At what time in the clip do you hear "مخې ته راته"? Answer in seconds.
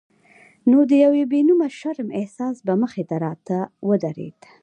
2.81-3.57